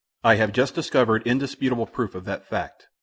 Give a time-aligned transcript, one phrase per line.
[0.23, 2.87] I have just discovered indisputable proofs of that fact.